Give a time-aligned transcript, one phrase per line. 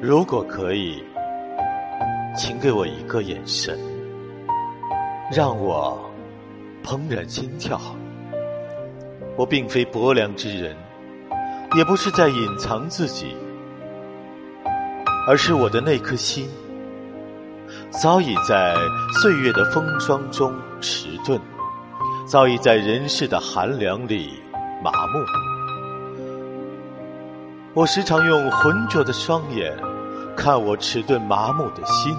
[0.00, 1.02] 如果可以，
[2.36, 3.78] 请给我一个眼神，
[5.32, 5.98] 让我
[6.84, 7.80] 怦然心跳。
[9.36, 10.76] 我并非薄凉之人，
[11.76, 13.34] 也不是在隐藏自己，
[15.26, 16.46] 而是我的那颗心，
[17.90, 18.74] 早已在
[19.22, 21.40] 岁月的风霜中迟钝，
[22.26, 24.34] 早已在人世的寒凉里
[24.84, 25.65] 麻木。
[27.76, 29.70] 我时常用浑浊的双眼
[30.34, 32.16] 看我迟钝麻木的心，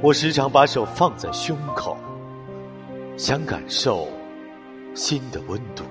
[0.00, 1.94] 我时常把手放在胸口，
[3.14, 4.08] 想感受
[4.94, 5.84] 心的温度。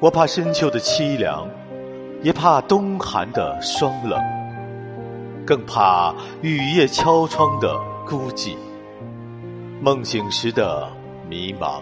[0.00, 1.48] 我怕深秋的凄凉，
[2.20, 4.20] 也怕冬寒的霜冷，
[5.46, 8.56] 更怕雨夜敲窗的孤寂，
[9.80, 10.90] 梦醒时的
[11.28, 11.80] 迷茫。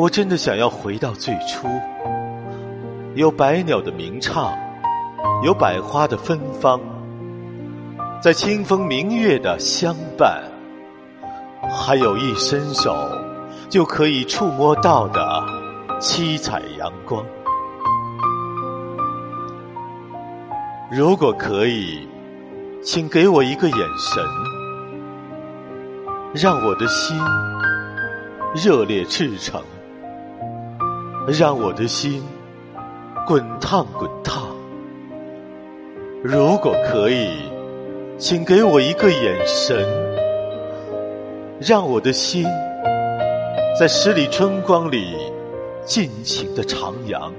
[0.00, 1.68] 我真的想要回到最初，
[3.14, 4.50] 有百鸟的鸣唱，
[5.44, 6.80] 有百花的芬芳，
[8.18, 10.42] 在清风明月的相伴，
[11.70, 12.96] 还有一伸手
[13.68, 15.44] 就可以触摸到的
[16.00, 17.22] 七彩阳光。
[20.90, 22.08] 如果可以，
[22.82, 24.24] 请给我一个眼神，
[26.32, 27.20] 让我的心
[28.54, 29.62] 热烈赤诚。
[31.32, 32.20] 让我的心
[33.24, 34.48] 滚烫滚烫。
[36.24, 37.30] 如果可以，
[38.18, 39.86] 请给我一个眼神，
[41.60, 42.44] 让我的心
[43.78, 45.14] 在十里春光里
[45.84, 47.30] 尽情的徜徉，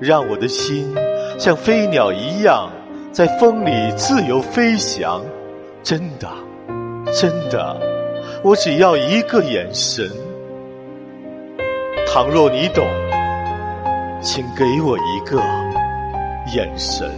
[0.00, 0.92] 让我的心
[1.38, 2.68] 像飞鸟一样
[3.12, 5.22] 在风里自由飞翔。
[5.84, 6.28] 真的，
[7.14, 7.80] 真的，
[8.42, 10.10] 我只要一个眼神。
[12.14, 12.86] 倘若你懂，
[14.20, 15.40] 请给我一个
[16.54, 17.10] 眼神。